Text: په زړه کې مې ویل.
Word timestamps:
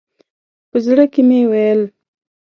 په 0.69 0.77
زړه 0.85 1.03
کې 1.13 1.21
مې 1.27 1.41
ویل. 1.51 1.81